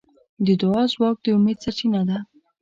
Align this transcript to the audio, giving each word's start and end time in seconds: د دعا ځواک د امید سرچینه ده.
د 0.45 0.47
دعا 0.61 0.83
ځواک 0.93 1.15
د 1.21 1.25
امید 1.37 1.57
سرچینه 1.63 2.01
ده. 2.09 2.17